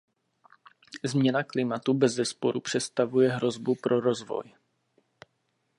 [1.03, 4.53] Změna klimatu bezesporu představuje hrozbu pro rozvoj.